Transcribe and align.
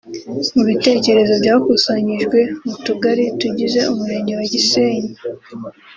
Mu 0.55 0.63
bitekerezo 0.69 1.33
byakusanijwe 1.43 2.39
mu 2.65 2.75
tugari 2.85 3.25
tugize 3.41 3.79
umurenge 3.91 4.31
wa 4.39 4.45
Gisenyi 4.53 5.11